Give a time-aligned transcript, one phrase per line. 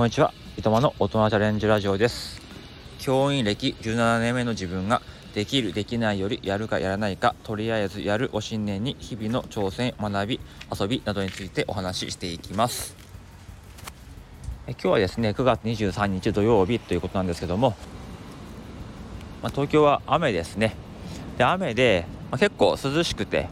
[0.00, 0.32] こんにちは。
[0.56, 2.40] いとまの大人チャレンジラジオです。
[3.00, 5.02] 教員歴17年目の自分が
[5.34, 10.40] できる、できないよりやるかやらないか、とりあえずやるを信念に日々の挑戦、学び、
[10.74, 12.96] 遊びなどについてお話ししていきます。
[14.66, 17.76] え今日はですね、9月23日土曜日ということなんですけども、
[19.42, 20.76] まあ、東京は雨ですね。
[21.36, 23.50] で、雨で、まあ、結構涼しくて、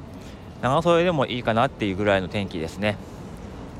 [0.63, 2.97] 長袖でもいいかなっていうぐらいの天気ですね。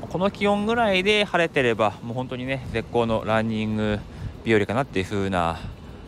[0.01, 3.99] この気温ぐらいで晴れてればもう本当にね絶好のランニング
[4.43, 5.59] 日和かなっていう風な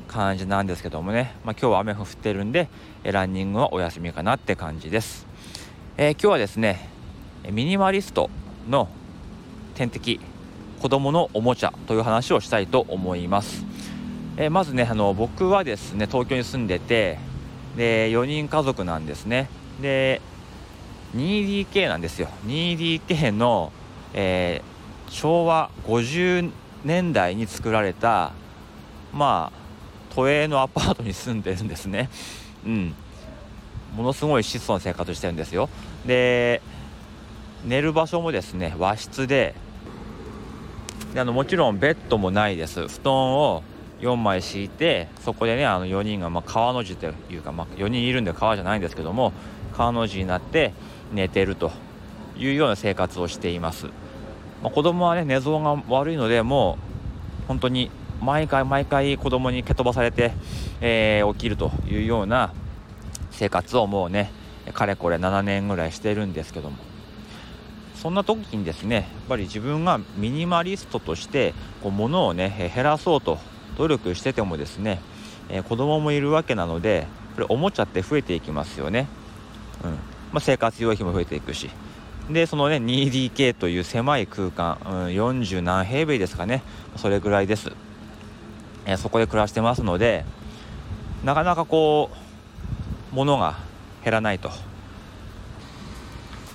[0.07, 2.69] 感じなんですけどもね、まあ、今日は雨降ってるんで
[3.03, 5.27] ランニングはお休みかなって感じです、
[5.97, 6.89] えー、今日はですね
[7.49, 8.29] ミニマリスト
[8.69, 8.89] の
[9.75, 10.19] 天敵
[10.81, 13.63] 子供のおもちゃという話をしたいと思います、
[14.37, 17.19] えー、まずねあの僕はですね東京に住んでて
[17.75, 19.49] で4人家族なんですね。
[19.81, 20.21] で
[21.15, 22.29] 2DK なんですよ。
[22.45, 23.71] 2DK の
[24.13, 26.51] えー、昭和50
[26.83, 28.33] 年代に作られた
[29.13, 29.61] まあ
[30.13, 32.09] 都営のアパートに住んでるんですね。
[32.65, 32.93] うん。
[33.95, 35.69] ものすごい質素な生活してるんですよ。
[36.05, 36.61] で
[37.65, 39.53] 寝る場所もですね和室で
[41.13, 42.87] であのもちろんベッドもないです。
[42.87, 43.63] 布団を
[44.01, 49.31] 4枚敷いてそこでねあの4人が、まあ、川の字というか、まあ、4人いるんで川じゃないんですけども
[49.73, 50.73] 川の字になって
[51.13, 51.71] 寝てると
[52.37, 53.87] いうような生活をしています、
[54.61, 56.77] まあ、子供はね寝相が悪いのでも
[57.43, 57.89] う本当に
[58.21, 60.31] 毎回毎回子供に蹴飛ばされて、
[60.79, 62.53] えー、起きるというような
[63.31, 64.31] 生活をもうね
[64.73, 66.77] かれこれ7年ぐらいしてるんですけども。
[67.95, 71.53] そんな時にですねやっぱり自分がミニマリストとして
[71.83, 73.37] こう物をね減らそうと
[73.77, 74.99] 努力しててもですね、
[75.49, 79.07] えー、子供もいるわけなのでこれおもちゃって増えていきますよね、
[79.83, 79.91] うん。
[79.91, 79.97] ま
[80.35, 81.69] あ、生活用品も増えていくし。
[82.33, 86.63] でそのね 2DK という狭い空間、うん、40何平米ですかね。
[86.95, 87.71] それぐらいです、
[88.85, 90.25] えー、そこで暮らしてますので
[91.23, 92.09] なかなかこ
[93.11, 93.57] う物が
[94.03, 94.49] 減らないと。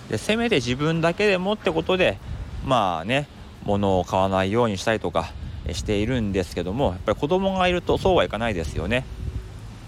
[0.08, 2.18] でせめて自分だけでもってことで
[2.64, 3.28] まあね
[3.64, 5.32] 物を買わないようにしたりとか
[5.72, 9.04] しているんですけどもやっぱり子供がいるとそうはいかないですよね、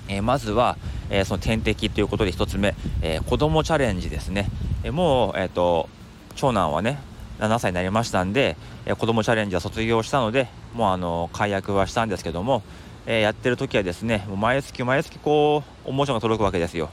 [0.08, 0.76] えー、まずは、
[1.10, 4.48] えー、その天敵ということで1つ目、えー、子供チャレンジですね。
[4.84, 5.88] えもう、えーと、
[6.36, 7.00] 長男はね
[7.38, 12.62] 7歳になりましたんで、えー、子供チャレンジは卒業したのでもうあの解約はしたんですけども、
[13.06, 16.90] えー、やってる時はですねもう毎月毎月こうおもちゃが届くわけですよ。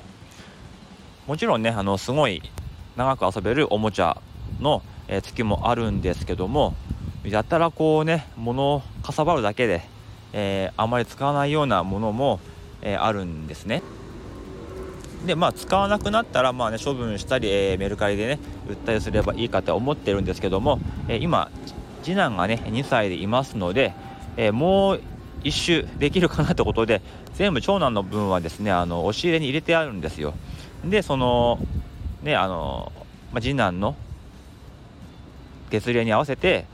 [1.27, 2.41] もちろんねあのすごい
[2.95, 4.21] 長く遊べるおもちゃ
[4.59, 6.75] の、えー、月もあるんですけども
[7.23, 9.81] やったらこうね物をかさばるだけで、
[10.33, 12.39] えー、あまり使わないようなものも、
[12.81, 13.81] えー、あるんですね。
[15.25, 21.49] でまあ使わなくなったらまあね処分したり、えー、メルカリでね売ったりすればいいかと思ってるんですけども、えー、今
[22.03, 23.93] 次男がね2歳でいますので、
[24.37, 25.01] えー、もう
[25.43, 27.01] 1周できるかなってことで
[27.33, 30.33] 全部長男の分はですねあの押し入れに入れてあるんですよ。
[30.83, 31.59] でその
[32.23, 32.91] ねあの、
[33.31, 33.95] まあ、次男の
[35.69, 36.65] 月齢に合わせて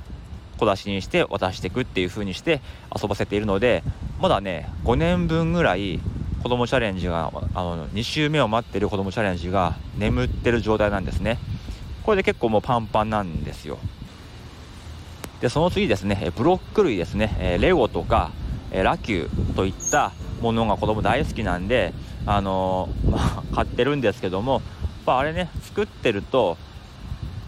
[0.57, 2.61] 小出しにして渡していくっていう風にして
[2.95, 3.83] 遊ばせているので
[4.21, 5.99] まだね5年分ぐらい
[6.41, 11.37] 子供チャレンジがあの2週目を待ってる子供チャレンジが眠ってる状態なんですね。
[12.03, 13.77] これで結構もうパンパンなんですよ。
[15.39, 17.57] でその次ですねブロック類ですね。
[17.59, 18.31] レゴとか
[18.71, 21.93] ラキューといったものが子供大好きなんで
[22.25, 24.61] あのー、まあ、買ってるんですけども
[25.05, 26.57] やあれね作ってると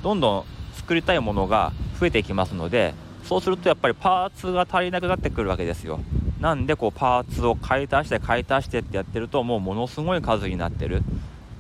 [0.02, 2.94] どんどん作りたいものが増えていきますので
[3.24, 6.00] そうするとやっぱりパーツが足りなくなってくるわけですよ。
[6.40, 11.04] なんでこうパーツを買い足して買い足してってやってるともうものすごい数になってる。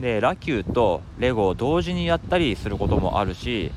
[0.01, 3.71] でラキューとレゴを同時にやったりすることもあるし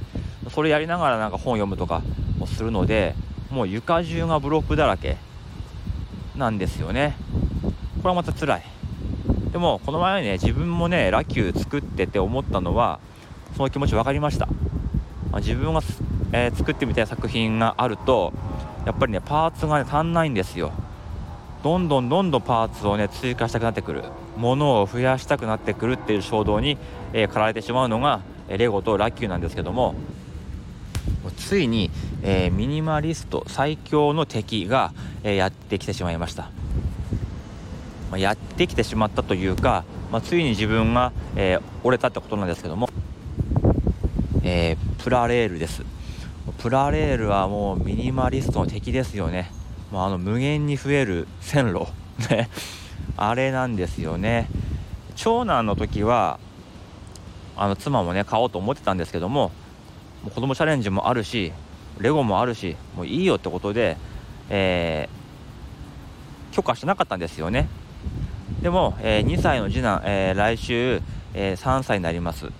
[0.51, 2.03] それやりながらなんか本読むとか
[2.39, 3.15] もするので
[3.51, 5.19] もう床中がブロックだらけ
[6.35, 7.17] なんですよね。
[8.03, 8.63] これはまた辛い。
[9.53, 13.01] でもこの前ね自分もねラキュー作ってて思ったのは
[13.57, 14.49] その気持ち分かりました、
[15.31, 15.81] ま、自分が、
[16.33, 18.33] えー、作ってみたい作品があると
[18.85, 20.73] やっぱりねパーツが、ね、足んないんですよ。
[21.63, 24.05] どんどんどんどんパーツをね追加したくなってくる。
[24.37, 26.79] ものを増やしたくなってくるっていう衝動に、
[27.13, 29.97] えー、駆られてしまうのが、えレゴとラッキューなんですけども
[31.37, 31.91] ついに、
[32.23, 34.93] えー、ミニマリスト最強の敵が、
[35.25, 36.45] えー、やってきてしまいました、
[38.11, 42.89] まあ、やってきてしまったというか、まあ、ついに自分が、え折れたってことなんですけども、
[44.45, 45.83] えプラレールです。
[46.59, 49.51] プラレールはもうミニマリストの敵ですよね。
[49.93, 51.87] まあ、あの無限に増える線路。
[52.31, 52.49] ね。
[53.17, 54.49] あれなんですよね。
[55.15, 56.39] 長男の時は
[57.57, 59.51] あの妻もね買おうと思ってたんですけども
[60.23, 61.53] もう子供チャレンジもあるし
[61.99, 63.97] レゴもあるしもういいよってことで、
[64.51, 67.69] えー、許可してなかったんですよね。
[68.61, 71.01] でも、えー、2歳の次男、えー、来週、
[71.35, 72.51] え3歳になります。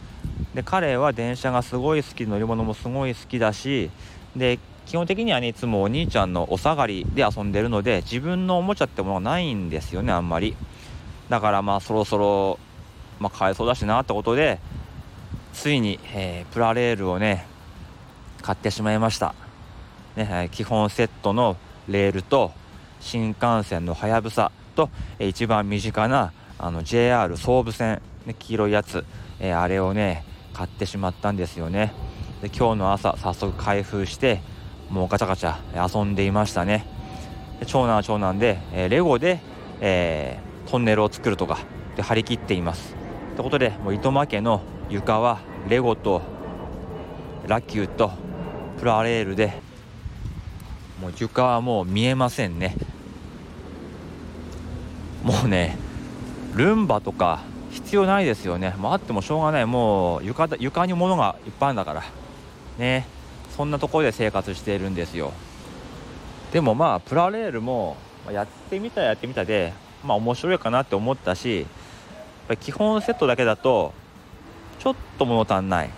[0.55, 3.91] で彼は電車がすごい好き乗り物もすごい好きだし
[4.35, 10.57] で基本的にはねいつもお兄ちゃんのお下がりで遊んでるので自分のおもちゃってものがないんですよねあんまり。
[11.29, 12.59] だからまあそろそろ、
[13.19, 14.61] まあ、買えそうだしなってことで
[15.53, 17.47] ついに、えー、プラレールをね
[18.43, 19.35] 買ってしまいました、
[20.15, 21.57] ねえ、基本セットの
[21.89, 22.53] レールと
[23.01, 24.89] 新幹線のはやぶさと、
[25.19, 29.05] えー、一番身近なあの JR 総武線、ね、黄色いやつ、
[29.41, 31.93] えー、あれをね買ってしまったんですよね。
[32.43, 34.41] で今日の朝早速開封して
[34.91, 36.87] もうガチャガチャ遊んでいましたね。
[37.67, 39.41] 長男は長男で、えー、レゴで、
[39.81, 41.59] えー、トンネルを作るとか
[41.97, 42.95] で張り切っています。
[43.35, 46.23] ということでもう糸間家の床はレゴと
[47.47, 48.13] ラキューと
[48.79, 49.61] プラレールで
[51.01, 52.77] もう床はもう見えませんね。
[55.23, 55.77] もうね
[56.55, 57.43] ルンバとか
[57.77, 62.05] 必要ないですよね、もうあってもしょうがない、もう床床に物がいっぱいあるんだから、
[62.79, 63.07] ね、
[63.57, 65.33] そんなところで生活しているんですよ。
[66.53, 67.97] でもまあ、プラレールも
[68.31, 69.73] やってみたやってみたで、
[70.05, 71.67] まあ面白いかなって思ったし、
[72.61, 73.93] 基本セットだけだと、
[74.79, 75.91] ちょっと物足んない。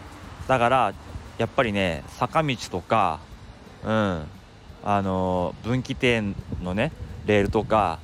[0.49, 0.93] だから、
[1.37, 3.21] やっぱりね、坂道とか、
[3.85, 4.27] うん、
[4.85, 6.91] あの分岐点のね、
[7.27, 8.01] レールとか、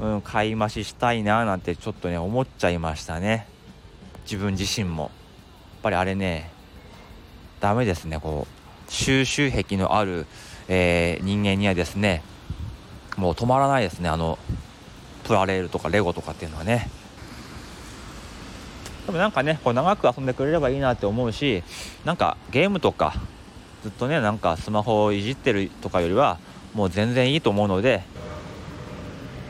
[0.00, 3.46] うん、買い増ししたいななんてちょっとね思っちゃいましたね。
[4.24, 5.04] 自分自身も。
[5.04, 5.10] やっ
[5.82, 6.50] ぱりあれね
[7.60, 10.26] ダメですねこう収集癖のある、
[10.68, 12.22] えー、人間にはですね
[13.16, 14.38] もう止まらないですねあの
[15.24, 16.88] プラレールとかレゴとかっていうのはね。
[19.06, 21.64] でもなんかねこう長く遊んでくれればいいなって思うし
[22.04, 23.14] なんかゲームとか
[23.82, 26.38] ずっとねなんかスマホをいじってるとかよりは
[26.72, 28.04] もう全然いいと思うので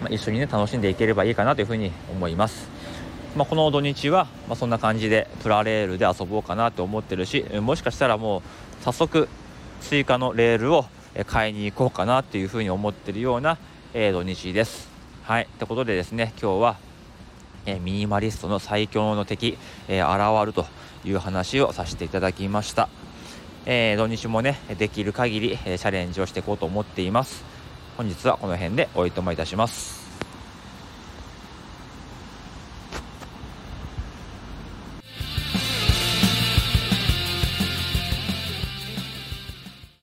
[0.03, 2.69] まあ、一緒にね楽しんでいければいいかなというふうに思います。
[3.37, 8.41] まあ、この土日は、まそんな感じでプラレールで遊ぼうかなと思ってるしもしかしたらも
[8.81, 9.27] う早速
[9.81, 10.85] 追加のレールを
[11.27, 13.57] 買いに行こうかなっていうふうに思ってるような、
[13.95, 14.89] えー、土日です。
[15.23, 16.77] はい、ということでですね今日は、
[17.65, 19.57] えー、ミニマリストの最強の敵、
[19.89, 20.67] えー、現ると
[21.05, 22.89] いう話をさせていただきました。
[23.65, 27.45] えー、土日もねできる限り、えチャレンジをしていこうと思っています。
[27.97, 30.12] 本日はこの辺でおいとまいたします。